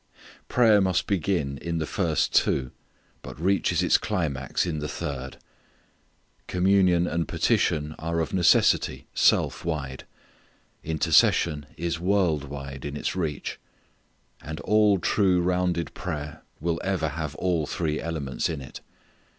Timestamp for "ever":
16.83-17.09